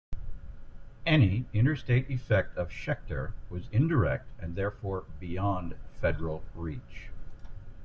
Any 1.05 1.45
interstate 1.53 2.09
effect 2.09 2.57
of 2.57 2.69
Schechter 2.69 3.33
was 3.51 3.69
indirect, 3.71 4.25
and 4.39 4.55
therefore 4.55 5.03
beyond 5.19 5.75
federal 6.01 6.43
reach. 6.55 7.09